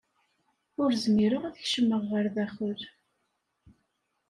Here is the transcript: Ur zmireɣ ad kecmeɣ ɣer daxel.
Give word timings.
Ur 0.81 0.89
zmireɣ 1.03 1.43
ad 1.45 1.55
kecmeɣ 1.63 2.01
ɣer 2.11 2.25
daxel. 2.35 2.81